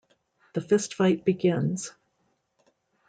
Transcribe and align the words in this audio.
The 0.55 0.61
fistfight 0.61 1.25
begins. 1.25 1.91